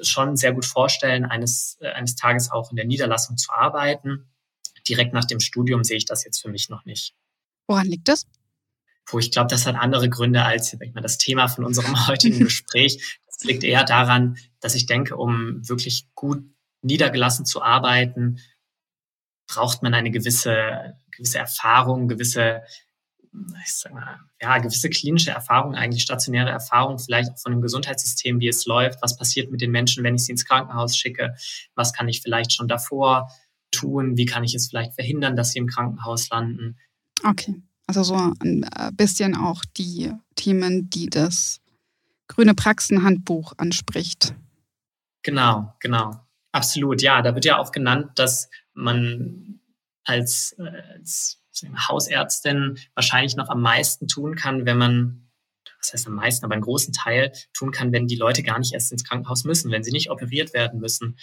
schon 0.01 0.35
sehr 0.35 0.53
gut 0.53 0.65
vorstellen, 0.65 1.25
eines, 1.25 1.77
äh, 1.81 1.89
eines 1.89 2.15
Tages 2.15 2.51
auch 2.51 2.69
in 2.71 2.75
der 2.75 2.85
Niederlassung 2.85 3.37
zu 3.37 3.51
arbeiten. 3.51 4.29
Direkt 4.87 5.13
nach 5.13 5.25
dem 5.25 5.39
Studium 5.39 5.83
sehe 5.83 5.97
ich 5.97 6.05
das 6.05 6.23
jetzt 6.23 6.41
für 6.41 6.49
mich 6.49 6.69
noch 6.69 6.85
nicht. 6.85 7.15
Woran 7.67 7.87
liegt 7.87 8.07
das? 8.07 8.27
Puh, 9.05 9.19
ich 9.19 9.31
glaube, 9.31 9.49
das 9.49 9.65
hat 9.65 9.75
andere 9.75 10.09
Gründe 10.09 10.43
als 10.43 10.73
ich 10.73 10.93
mal, 10.93 11.01
das 11.01 11.17
Thema 11.17 11.47
von 11.47 11.65
unserem 11.65 11.95
heutigen 12.07 12.39
Gespräch. 12.39 13.19
Das 13.27 13.43
liegt 13.43 13.63
eher 13.63 13.83
daran, 13.83 14.37
dass 14.59 14.75
ich 14.75 14.85
denke, 14.85 15.17
um 15.17 15.67
wirklich 15.67 16.07
gut 16.15 16.43
niedergelassen 16.81 17.45
zu 17.45 17.61
arbeiten, 17.61 18.39
braucht 19.47 19.83
man 19.83 19.93
eine 19.93 20.11
gewisse 20.11 20.95
gewisse 21.21 21.37
Erfahrung, 21.37 22.07
gewisse, 22.07 22.63
ich 23.33 23.73
sag 23.73 23.93
mal, 23.93 24.19
ja, 24.41 24.57
gewisse 24.57 24.89
klinische 24.89 25.31
Erfahrung, 25.31 25.75
eigentlich 25.75 26.03
stationäre 26.03 26.49
Erfahrung, 26.49 26.99
vielleicht 26.99 27.31
auch 27.31 27.39
von 27.39 27.53
dem 27.53 27.61
Gesundheitssystem, 27.61 28.39
wie 28.39 28.49
es 28.49 28.65
läuft, 28.65 29.01
was 29.01 29.15
passiert 29.15 29.51
mit 29.51 29.61
den 29.61 29.71
Menschen, 29.71 30.03
wenn 30.03 30.15
ich 30.15 30.25
sie 30.25 30.33
ins 30.33 30.45
Krankenhaus 30.45 30.97
schicke, 30.97 31.35
was 31.75 31.93
kann 31.93 32.09
ich 32.09 32.21
vielleicht 32.21 32.51
schon 32.53 32.67
davor 32.67 33.31
tun, 33.71 34.17
wie 34.17 34.25
kann 34.25 34.43
ich 34.43 34.53
es 34.53 34.67
vielleicht 34.67 34.93
verhindern, 34.95 35.35
dass 35.35 35.51
sie 35.51 35.59
im 35.59 35.67
Krankenhaus 35.67 36.29
landen. 36.29 36.77
Okay, 37.23 37.55
also 37.87 38.03
so 38.03 38.15
ein 38.15 38.63
äh, 38.63 38.91
bisschen 38.93 39.35
auch 39.35 39.63
die 39.77 40.11
Themen, 40.35 40.89
die 40.89 41.09
das 41.09 41.61
grüne 42.27 42.53
Praxenhandbuch 42.53 43.53
anspricht. 43.57 44.33
Genau, 45.23 45.73
genau. 45.79 46.25
Absolut, 46.51 47.01
ja. 47.01 47.21
Da 47.21 47.33
wird 47.33 47.45
ja 47.45 47.57
auch 47.57 47.71
genannt, 47.71 48.11
dass 48.15 48.49
man 48.73 49.59
als, 50.03 50.55
äh, 50.57 50.81
als 50.93 51.40
Hausärztin 51.87 52.79
wahrscheinlich 52.93 53.35
noch 53.35 53.49
am 53.49 53.61
meisten 53.61 54.07
tun 54.07 54.35
kann, 54.35 54.65
wenn 54.65 54.77
man, 54.77 55.29
was 55.79 55.93
heißt 55.93 56.07
am 56.07 56.15
meisten, 56.15 56.45
aber 56.45 56.53
einen 56.53 56.63
großen 56.63 56.93
Teil 56.93 57.33
tun 57.53 57.71
kann, 57.71 57.91
wenn 57.91 58.07
die 58.07 58.15
Leute 58.15 58.43
gar 58.43 58.59
nicht 58.59 58.73
erst 58.73 58.91
ins 58.91 59.03
Krankenhaus 59.03 59.43
müssen, 59.43 59.71
wenn 59.71 59.83
sie 59.83 59.91
nicht 59.91 60.09
operiert 60.09 60.53
werden 60.53 60.79
müssen. 60.79 61.17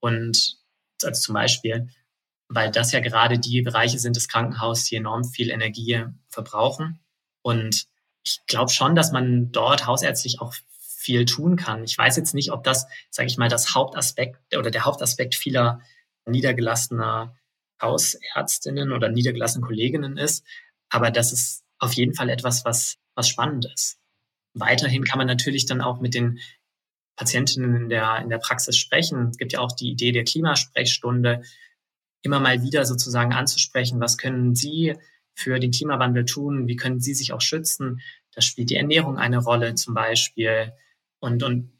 Und 0.00 0.58
also 1.02 1.20
zum 1.20 1.34
Beispiel, 1.34 1.88
weil 2.48 2.70
das 2.70 2.92
ja 2.92 3.00
gerade 3.00 3.38
die 3.38 3.62
Bereiche 3.62 3.98
sind 3.98 4.16
des 4.16 4.28
Krankenhauses, 4.28 4.84
die 4.84 4.96
enorm 4.96 5.24
viel 5.24 5.50
Energie 5.50 6.04
verbrauchen. 6.28 7.00
Und 7.42 7.86
ich 8.24 8.44
glaube 8.46 8.70
schon, 8.70 8.94
dass 8.94 9.12
man 9.12 9.52
dort 9.52 9.86
hausärztlich 9.86 10.40
auch 10.40 10.54
viel 11.06 11.24
tun 11.24 11.56
kann. 11.56 11.84
Ich 11.84 11.96
weiß 11.96 12.16
jetzt 12.16 12.34
nicht, 12.34 12.50
ob 12.50 12.64
das, 12.64 12.86
sage 13.10 13.28
ich 13.28 13.38
mal, 13.38 13.48
das 13.48 13.74
Hauptaspekt 13.74 14.56
oder 14.56 14.70
der 14.70 14.84
Hauptaspekt 14.84 15.34
vieler 15.34 15.80
niedergelassener 16.24 17.36
Hausärztinnen 17.80 18.92
oder 18.92 19.08
niedergelassenen 19.08 19.66
Kolleginnen 19.66 20.16
ist, 20.16 20.44
aber 20.88 21.10
das 21.10 21.32
ist 21.32 21.64
auf 21.78 21.92
jeden 21.92 22.14
Fall 22.14 22.30
etwas, 22.30 22.64
was, 22.64 22.96
was 23.14 23.28
spannend 23.28 23.66
ist. 23.72 23.98
Weiterhin 24.54 25.04
kann 25.04 25.18
man 25.18 25.26
natürlich 25.26 25.66
dann 25.66 25.80
auch 25.80 26.00
mit 26.00 26.14
den 26.14 26.38
Patientinnen 27.16 27.74
in 27.76 27.88
der, 27.88 28.18
in 28.22 28.28
der 28.28 28.38
Praxis 28.38 28.76
sprechen. 28.76 29.28
Es 29.30 29.38
gibt 29.38 29.52
ja 29.52 29.60
auch 29.60 29.72
die 29.72 29.90
Idee 29.90 30.12
der 30.12 30.24
Klimasprechstunde, 30.24 31.42
immer 32.22 32.40
mal 32.40 32.62
wieder 32.62 32.84
sozusagen 32.84 33.32
anzusprechen, 33.32 34.00
was 34.00 34.18
können 34.18 34.54
Sie 34.54 34.94
für 35.34 35.60
den 35.60 35.70
Klimawandel 35.70 36.24
tun, 36.24 36.66
wie 36.66 36.76
können 36.76 37.00
Sie 37.00 37.14
sich 37.14 37.32
auch 37.32 37.40
schützen. 37.40 38.00
Da 38.34 38.40
spielt 38.40 38.70
die 38.70 38.76
Ernährung 38.76 39.18
eine 39.18 39.38
Rolle 39.38 39.74
zum 39.74 39.94
Beispiel. 39.94 40.72
Und, 41.20 41.42
und 41.42 41.72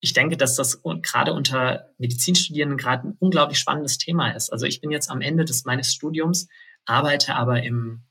ich 0.00 0.14
denke, 0.14 0.36
dass 0.36 0.56
das 0.56 0.82
gerade 0.82 1.34
unter 1.34 1.90
Medizinstudierenden 1.98 2.78
gerade 2.78 3.08
ein 3.08 3.16
unglaublich 3.18 3.58
spannendes 3.58 3.98
Thema 3.98 4.30
ist. 4.30 4.50
Also 4.50 4.64
ich 4.66 4.80
bin 4.80 4.90
jetzt 4.90 5.10
am 5.10 5.20
Ende 5.20 5.44
des 5.44 5.64
meines 5.64 5.92
Studiums, 5.92 6.48
arbeite 6.86 7.34
aber 7.34 7.62
im, 7.62 8.02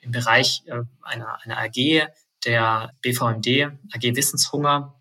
im 0.00 0.10
Bereich 0.10 0.62
äh, 0.66 0.82
einer, 1.02 1.38
einer 1.42 1.58
AG, 1.58 2.08
der 2.44 2.92
BVMD, 3.02 3.72
AG 3.92 4.16
Wissenshunger, 4.16 4.94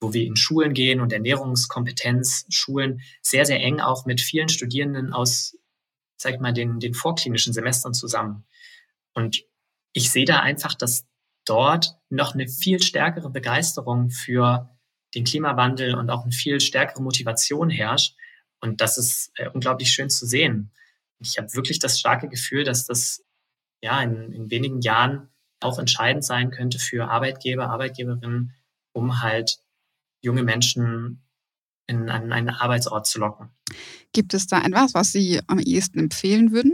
wo 0.00 0.12
wir 0.12 0.24
in 0.24 0.36
Schulen 0.36 0.72
gehen 0.72 1.00
und 1.00 1.12
Ernährungskompetenz 1.12 2.46
schulen, 2.48 3.02
sehr, 3.20 3.44
sehr 3.44 3.60
eng 3.60 3.80
auch 3.80 4.06
mit 4.06 4.20
vielen 4.20 4.48
Studierenden 4.48 5.12
aus, 5.12 5.58
sag 6.16 6.34
ich 6.34 6.40
mal, 6.40 6.52
den, 6.52 6.80
den 6.80 6.94
vorklinischen 6.94 7.52
Semestern 7.52 7.92
zusammen. 7.92 8.44
Und 9.12 9.44
ich 9.92 10.10
sehe 10.10 10.24
da 10.24 10.40
einfach, 10.40 10.74
dass 10.74 11.06
dort 11.44 11.96
noch 12.08 12.34
eine 12.34 12.48
viel 12.48 12.82
stärkere 12.82 13.28
Begeisterung 13.28 14.10
für 14.10 14.73
den 15.14 15.24
Klimawandel 15.24 15.94
und 15.94 16.10
auch 16.10 16.22
eine 16.22 16.32
viel 16.32 16.60
stärkere 16.60 17.02
Motivation 17.02 17.70
herrscht. 17.70 18.16
Und 18.60 18.80
das 18.80 18.98
ist 18.98 19.30
äh, 19.36 19.48
unglaublich 19.48 19.90
schön 19.90 20.10
zu 20.10 20.26
sehen. 20.26 20.70
Ich 21.18 21.38
habe 21.38 21.52
wirklich 21.54 21.78
das 21.78 21.98
starke 21.98 22.28
Gefühl, 22.28 22.64
dass 22.64 22.86
das 22.86 23.24
ja 23.82 24.02
in, 24.02 24.32
in 24.32 24.50
wenigen 24.50 24.80
Jahren 24.80 25.28
auch 25.60 25.78
entscheidend 25.78 26.24
sein 26.24 26.50
könnte 26.50 26.78
für 26.78 27.08
Arbeitgeber, 27.08 27.68
Arbeitgeberinnen, 27.70 28.52
um 28.92 29.22
halt 29.22 29.58
junge 30.20 30.42
Menschen 30.42 31.22
in, 31.86 32.08
an 32.08 32.32
einen 32.32 32.50
Arbeitsort 32.50 33.06
zu 33.06 33.18
locken. 33.18 33.50
Gibt 34.12 34.34
es 34.34 34.46
da 34.46 34.62
etwas, 34.62 34.94
was 34.94 35.12
Sie 35.12 35.40
am 35.46 35.58
ehesten 35.58 35.98
empfehlen 35.98 36.52
würden? 36.52 36.72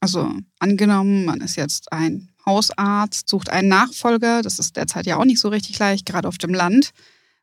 Also 0.00 0.32
angenommen, 0.58 1.24
man 1.24 1.40
ist 1.40 1.56
jetzt 1.56 1.92
ein 1.92 2.30
Hausarzt, 2.44 3.28
sucht 3.28 3.50
einen 3.50 3.68
Nachfolger, 3.68 4.42
das 4.42 4.58
ist 4.58 4.76
derzeit 4.76 5.06
ja 5.06 5.16
auch 5.16 5.24
nicht 5.24 5.38
so 5.38 5.48
richtig 5.48 5.78
leicht, 5.78 6.06
gerade 6.06 6.26
auf 6.26 6.38
dem 6.38 6.52
Land. 6.52 6.90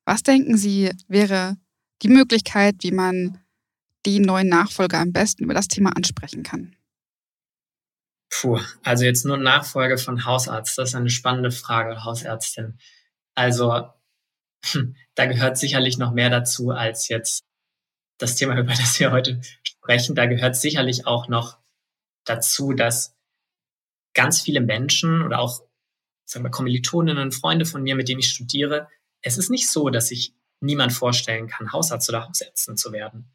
Was 0.10 0.24
denken 0.24 0.58
Sie, 0.58 0.90
wäre 1.08 1.56
die 2.02 2.08
Möglichkeit, 2.08 2.78
wie 2.80 2.90
man 2.90 3.44
den 4.08 4.24
neuen 4.24 4.50
Nachfolger 4.50 4.98
am 4.98 5.14
besten 5.14 5.44
über 5.44 5.54
das 5.54 5.68
Thema 5.68 5.96
ansprechen 5.96 6.42
kann? 6.42 6.76
Puh, 8.32 8.60
also 8.82 9.06
jetzt 9.06 9.24
nur 9.24 9.38
Nachfolge 9.38 10.00
von 10.00 10.26
Hausarzt, 10.26 10.80
das 10.80 10.90
ist 10.90 10.96
eine 10.96 11.12
spannende 11.12 11.52
Frage, 11.52 12.04
Hausärztin. 12.06 12.80
Also 13.36 13.88
da 15.14 15.26
gehört 15.28 15.60
sicherlich 15.60 16.00
noch 16.00 16.12
mehr 16.12 16.32
dazu 16.32 16.72
als 16.72 17.08
jetzt 17.08 17.46
das 18.18 18.36
Thema, 18.36 18.58
über 18.60 18.74
das 18.74 19.00
wir 19.00 19.12
heute 19.12 19.40
sprechen. 19.62 20.16
Da 20.16 20.26
gehört 20.26 20.56
sicherlich 20.56 21.06
auch 21.06 21.28
noch 21.28 21.60
dazu, 22.26 22.74
dass 22.74 23.16
ganz 24.16 24.42
viele 24.42 24.62
Menschen 24.62 25.22
oder 25.22 25.38
auch 25.38 25.62
sagen 26.26 26.46
wir, 26.46 26.50
Kommilitoninnen, 26.50 27.32
Freunde 27.32 27.66
von 27.66 27.84
mir, 27.84 27.96
mit 27.96 28.10
denen 28.10 28.22
ich 28.22 28.30
studiere, 28.30 28.88
es 29.22 29.38
ist 29.38 29.50
nicht 29.50 29.70
so, 29.70 29.90
dass 29.90 30.08
sich 30.08 30.34
niemand 30.62 30.94
vorstellen 30.94 31.48
kann, 31.48 31.72
Hausarzt 31.72 32.10
oder 32.10 32.28
Hausärztin 32.28 32.78
zu 32.78 32.92
werden. 32.92 33.32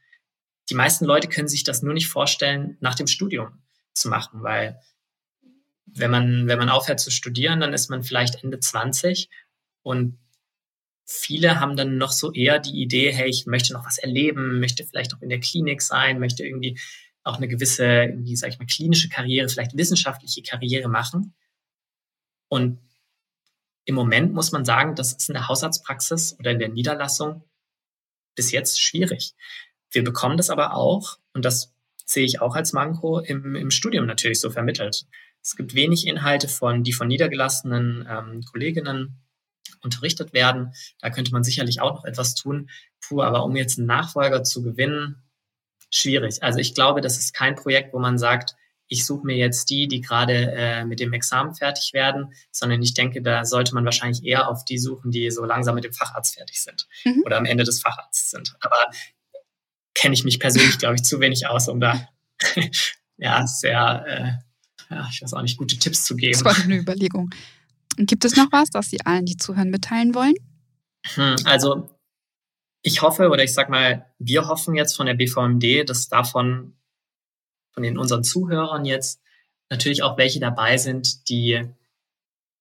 Die 0.71 0.75
meisten 0.75 1.05
Leute 1.05 1.29
können 1.29 1.49
sich 1.49 1.65
das 1.65 1.83
nur 1.83 1.95
nicht 1.95 2.09
vorstellen, 2.09 2.77
nach 2.81 2.95
dem 2.95 3.07
Studium 3.07 3.63
zu 3.93 4.09
machen, 4.09 4.43
weil 4.43 4.81
wenn 5.87 6.11
man, 6.11 6.49
wenn 6.49 6.59
man 6.59 6.71
aufhört 6.71 7.01
zu 7.01 7.11
studieren, 7.11 7.61
dann 7.61 7.73
ist 7.73 7.91
man 7.91 8.03
vielleicht 8.03 8.43
Ende 8.43 8.59
20 8.59 9.29
und 9.83 10.19
viele 11.07 11.61
haben 11.61 11.77
dann 11.77 11.99
noch 11.99 12.13
so 12.13 12.33
eher 12.33 12.59
die 12.59 12.81
Idee, 12.81 13.13
hey, 13.13 13.29
ich 13.29 13.47
möchte 13.47 13.75
noch 13.75 13.85
was 13.85 13.99
erleben, 13.99 14.61
möchte 14.61 14.85
vielleicht 14.85 15.13
noch 15.13 15.23
in 15.23 15.29
der 15.29 15.41
Klinik 15.41 15.83
sein, 15.83 16.19
möchte 16.19 16.45
irgendwie 16.45 16.79
auch 17.23 17.37
eine 17.37 17.49
gewisse, 17.49 17.85
irgendwie, 17.85 18.37
sag 18.37 18.51
ich 18.51 18.59
mal, 18.59 18.67
klinische 18.67 19.09
Karriere, 19.09 19.49
vielleicht 19.49 19.77
wissenschaftliche 19.77 20.43
Karriere 20.43 20.89
machen. 20.89 21.35
Und 22.49 22.81
im 23.85 23.95
Moment 23.95 24.33
muss 24.33 24.53
man 24.53 24.65
sagen, 24.65 24.95
das 24.95 25.13
ist 25.13 25.29
in 25.29 25.35
der 25.35 25.49
Hausarztpraxis 25.49 26.37
oder 26.39 26.51
in 26.51 26.59
der 26.59 26.69
Niederlassung 26.69 27.45
bis 28.35 28.51
jetzt 28.51 28.81
schwierig. 28.81 29.35
Wir 29.91 30.03
bekommen 30.03 30.37
das 30.37 30.51
aber 30.51 30.75
auch, 30.75 31.19
und 31.35 31.45
das 31.45 31.73
sehe 32.05 32.25
ich 32.25 32.41
auch 32.41 32.57
als 32.57 32.73
Manko, 32.73 33.21
im, 33.21 33.55
im 33.55 33.71
Studium 33.71 34.07
natürlich 34.07 34.41
so 34.41 34.51
vermittelt. 34.51 35.07
Es 35.43 35.57
gibt 35.57 35.75
wenig 35.75 36.07
Inhalte 36.07 36.49
von, 36.49 36.83
die 36.83 36.93
von 36.93 37.07
niedergelassenen 37.07 38.07
ähm, 38.09 38.43
Kolleginnen 38.51 39.23
unterrichtet 39.83 40.33
werden. 40.33 40.75
Da 41.01 41.11
könnte 41.11 41.33
man 41.33 41.45
sicherlich 41.45 41.81
auch 41.81 41.95
noch 41.95 42.05
etwas 42.05 42.35
tun. 42.35 42.71
Puh, 43.01 43.23
aber 43.23 43.45
um 43.45 43.55
jetzt 43.55 43.79
einen 43.79 43.87
Nachfolger 43.87 44.43
zu 44.43 44.63
gewinnen, 44.63 45.23
schwierig. 45.91 46.43
Also 46.43 46.59
ich 46.59 46.75
glaube, 46.75 47.01
das 47.01 47.19
ist 47.19 47.35
kein 47.35 47.55
Projekt, 47.55 47.93
wo 47.93 47.99
man 47.99 48.19
sagt, 48.19 48.57
ich 48.89 49.07
suche 49.07 49.27
mir 49.27 49.37
jetzt 49.37 49.71
die, 49.71 49.89
die 49.89 50.01
gerade 50.01 50.53
äh, 50.53 50.85
mit 50.85 51.01
dem 51.01 51.13
Examen 51.13 51.55
fertig 51.55 51.93
werden, 51.93 52.33
sondern 52.51 52.83
ich 52.83 52.95
denke, 52.95 53.23
da 53.23 53.45
sollte 53.45 53.75
man 53.75 53.85
wahrscheinlich 53.85 54.25
eher 54.25 54.49
auf 54.49 54.65
die 54.65 54.79
suchen, 54.79 55.11
die 55.11 55.31
so 55.31 55.45
langsam 55.45 55.75
mit 55.75 55.85
dem 55.85 55.93
Facharzt 55.93 56.35
fertig 56.35 56.63
sind 56.63 56.87
mhm. 57.05 57.23
oder 57.25 57.39
am 57.39 57.47
Ende 57.47 57.65
des 57.65 57.81
Facharztes 57.81 58.31
sind. 58.31 58.55
Aber 58.61 58.77
kenne 59.95 60.15
ich 60.15 60.25
mich 60.25 60.39
persönlich, 60.39 60.79
glaube 60.79 60.97
ich, 60.97 61.05
zu 61.05 61.21
wenig 61.21 61.47
aus, 61.47 61.69
um 61.69 61.81
da 61.81 62.09
ja 63.17 63.47
sehr, 63.47 64.05
äh, 64.07 64.95
ja, 64.95 65.09
ich 65.11 65.23
weiß 65.23 65.35
auch 65.35 65.43
nicht, 65.43 65.57
gute 65.57 65.79
Tipps 65.79 66.05
zu 66.05 66.17
geben. 66.17 66.33
Das 66.33 66.45
war 66.45 66.65
eine 66.65 66.77
Überlegung. 66.77 67.31
Gibt 67.97 68.25
es 68.25 68.37
noch 68.37 68.51
was, 68.51 68.71
das 68.71 68.91
Sie 68.91 69.01
allen, 69.05 69.25
die 69.25 69.37
zuhören, 69.37 69.71
mitteilen 69.71 70.15
wollen? 70.15 70.35
Hm, 71.15 71.37
also 71.45 71.89
ich 72.83 73.03
hoffe 73.03 73.31
oder 73.31 73.45
ich 73.45 73.55
sag 73.55 73.71
mal, 73.71 74.07
wir 74.19 74.47
hoffen 74.49 74.75
jetzt 74.75 74.97
von 74.97 75.07
der 75.07 75.15
BVMD, 75.15 75.89
dass 75.89 76.09
davon 76.09 76.77
von 77.75 77.83
den 77.83 77.99
unseren 77.99 78.25
Zuhörern 78.25 78.85
jetzt 78.85 79.21
natürlich 79.69 80.03
auch 80.03 80.17
welche 80.17 80.41
dabei 80.41 80.79
sind, 80.79 81.29
die 81.29 81.69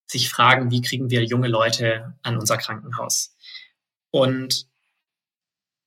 sich 0.08 0.30
fragen, 0.30 0.72
wie 0.72 0.82
kriegen 0.82 1.10
wir 1.10 1.24
junge 1.24 1.48
Leute 1.48 2.16
an 2.24 2.38
unser 2.38 2.58
Krankenhaus? 2.58 3.36
Und 4.12 4.68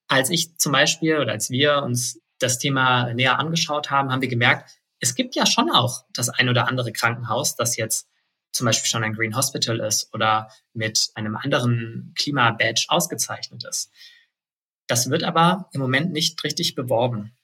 als 0.07 0.29
ich 0.29 0.57
zum 0.57 0.71
Beispiel 0.71 1.17
oder 1.17 1.33
als 1.33 1.49
wir 1.49 1.83
uns 1.83 2.21
das 2.39 2.59
Thema 2.59 3.13
näher 3.13 3.39
angeschaut 3.39 3.91
haben, 3.91 4.11
haben 4.11 4.21
wir 4.21 4.29
gemerkt, 4.29 4.71
es 4.99 5.15
gibt 5.15 5.35
ja 5.35 5.45
schon 5.45 5.69
auch 5.69 6.05
das 6.13 6.29
ein 6.29 6.49
oder 6.49 6.67
andere 6.67 6.91
Krankenhaus, 6.91 7.55
das 7.55 7.77
jetzt 7.77 8.09
zum 8.51 8.65
Beispiel 8.65 8.89
schon 8.89 9.03
ein 9.03 9.13
Green 9.13 9.35
Hospital 9.35 9.79
ist 9.79 10.13
oder 10.13 10.49
mit 10.73 11.11
einem 11.15 11.35
anderen 11.35 12.13
Klima-Badge 12.17 12.85
ausgezeichnet 12.87 13.63
ist. 13.65 13.91
Das 14.87 15.09
wird 15.09 15.23
aber 15.23 15.69
im 15.73 15.81
Moment 15.81 16.13
nicht 16.13 16.41
richtig 16.43 16.73
beworben. 16.73 17.35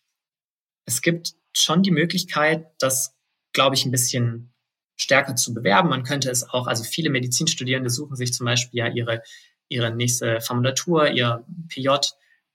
Es 0.86 1.02
gibt 1.02 1.36
schon 1.54 1.84
die 1.84 1.92
Möglichkeit, 1.92 2.66
das, 2.80 3.16
glaube 3.54 3.76
ich, 3.76 3.86
ein 3.86 3.92
bisschen 3.92 4.54
stärker 4.96 5.36
zu 5.36 5.54
bewerben. 5.54 5.90
Man 5.90 6.04
könnte 6.04 6.30
es 6.30 6.50
auch, 6.50 6.68
also 6.68 6.84
viele 6.84 7.10
Medizinstudierende 7.10 7.90
suchen 7.90 8.16
sich 8.16 8.34
zum 8.34 8.46
Beispiel 8.46 8.80
ja 8.80 8.88
ihre, 8.88 9.22
ihre 9.68 9.94
nächste 9.94 10.42
Formulatur, 10.42 11.10
ihr 11.10 11.46
PJ 11.70 11.90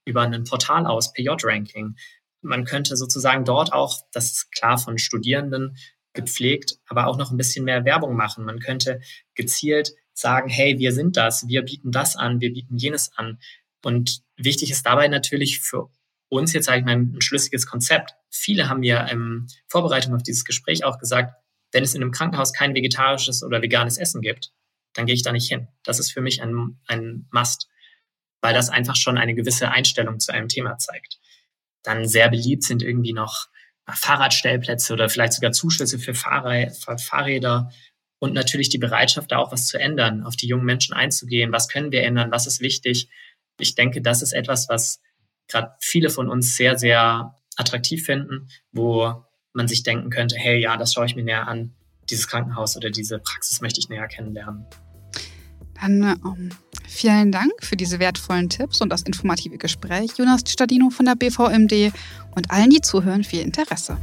über 0.05 0.21
ein 0.21 0.43
Portal 0.43 0.85
aus, 0.85 1.13
PJ-Ranking. 1.13 1.95
Man 2.41 2.65
könnte 2.65 2.95
sozusagen 2.95 3.45
dort 3.45 3.73
auch, 3.73 3.99
das 4.11 4.31
ist 4.31 4.51
klar 4.51 4.77
von 4.77 4.97
Studierenden 4.97 5.77
gepflegt, 6.13 6.79
aber 6.87 7.07
auch 7.07 7.17
noch 7.17 7.31
ein 7.31 7.37
bisschen 7.37 7.65
mehr 7.65 7.85
Werbung 7.85 8.15
machen. 8.15 8.45
Man 8.45 8.59
könnte 8.59 9.01
gezielt 9.35 9.93
sagen, 10.13 10.49
hey, 10.49 10.79
wir 10.79 10.93
sind 10.93 11.17
das, 11.17 11.47
wir 11.47 11.61
bieten 11.63 11.91
das 11.91 12.15
an, 12.15 12.41
wir 12.41 12.51
bieten 12.51 12.77
jenes 12.77 13.11
an. 13.15 13.39
Und 13.83 14.21
wichtig 14.35 14.71
ist 14.71 14.85
dabei 14.85 15.07
natürlich 15.07 15.59
für 15.59 15.89
uns 16.29 16.53
jetzt, 16.53 16.65
sage 16.65 16.79
ich 16.79 16.85
mal, 16.85 16.95
ein 16.95 17.21
schlüssiges 17.21 17.65
Konzept. 17.65 18.13
Viele 18.29 18.69
haben 18.69 18.79
mir 18.79 19.07
in 19.11 19.47
Vorbereitung 19.67 20.15
auf 20.15 20.23
dieses 20.23 20.45
Gespräch 20.45 20.83
auch 20.83 20.99
gesagt, 20.99 21.33
wenn 21.71 21.83
es 21.83 21.93
in 21.93 22.01
einem 22.01 22.11
Krankenhaus 22.11 22.53
kein 22.53 22.75
vegetarisches 22.75 23.43
oder 23.43 23.61
veganes 23.61 23.97
Essen 23.97 24.21
gibt, 24.21 24.51
dann 24.93 25.05
gehe 25.05 25.15
ich 25.15 25.23
da 25.23 25.31
nicht 25.31 25.49
hin. 25.49 25.67
Das 25.83 25.99
ist 25.99 26.11
für 26.11 26.21
mich 26.21 26.41
ein, 26.41 26.79
ein 26.87 27.27
Must, 27.31 27.67
weil 28.41 28.53
das 28.53 28.69
einfach 28.69 28.95
schon 28.95 29.17
eine 29.17 29.35
gewisse 29.35 29.69
Einstellung 29.71 30.19
zu 30.19 30.33
einem 30.33 30.47
Thema 30.47 30.77
zeigt. 30.77 31.19
Dann 31.83 32.07
sehr 32.07 32.29
beliebt 32.29 32.63
sind 32.63 32.81
irgendwie 32.81 33.13
noch 33.13 33.47
Fahrradstellplätze 33.87 34.93
oder 34.93 35.09
vielleicht 35.09 35.33
sogar 35.33 35.51
Zuschüsse 35.51 35.99
für 35.99 36.13
Fahrräder 36.13 37.71
und 38.19 38.33
natürlich 38.33 38.69
die 38.69 38.77
Bereitschaft, 38.77 39.31
da 39.31 39.37
auch 39.37 39.51
was 39.51 39.67
zu 39.67 39.79
ändern, 39.79 40.23
auf 40.23 40.35
die 40.35 40.47
jungen 40.47 40.65
Menschen 40.65 40.93
einzugehen. 40.93 41.51
Was 41.51 41.69
können 41.69 41.91
wir 41.91 42.03
ändern? 42.03 42.31
Was 42.31 42.47
ist 42.47 42.59
wichtig? 42.59 43.09
Ich 43.59 43.75
denke, 43.75 44.01
das 44.01 44.21
ist 44.21 44.33
etwas, 44.33 44.69
was 44.69 45.01
gerade 45.49 45.73
viele 45.81 46.09
von 46.09 46.29
uns 46.29 46.55
sehr, 46.55 46.77
sehr 46.77 47.35
attraktiv 47.57 48.05
finden, 48.05 48.47
wo 48.71 49.25
man 49.53 49.67
sich 49.67 49.83
denken 49.83 50.09
könnte, 50.09 50.35
hey, 50.37 50.59
ja, 50.61 50.77
das 50.77 50.93
schaue 50.93 51.05
ich 51.05 51.15
mir 51.15 51.23
näher 51.23 51.47
an. 51.47 51.73
Dieses 52.09 52.27
Krankenhaus 52.27 52.77
oder 52.77 52.89
diese 52.89 53.19
Praxis 53.19 53.61
möchte 53.61 53.79
ich 53.79 53.89
näher 53.89 54.07
kennenlernen. 54.07 54.65
Dann 55.81 56.03
ähm, 56.03 56.49
vielen 56.87 57.31
Dank 57.31 57.51
für 57.61 57.75
diese 57.75 57.99
wertvollen 57.99 58.49
Tipps 58.49 58.81
und 58.81 58.89
das 58.89 59.03
informative 59.03 59.57
Gespräch, 59.57 60.11
Jonas 60.17 60.41
Stadino 60.47 60.89
von 60.89 61.05
der 61.05 61.15
BVMD 61.15 61.93
und 62.35 62.51
allen, 62.51 62.69
die 62.69 62.81
zuhören, 62.81 63.23
viel 63.23 63.41
Interesse. 63.41 63.97